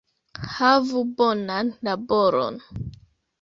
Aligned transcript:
Havu 0.53 1.01
bonan 1.19 1.67
laboron 1.89 2.55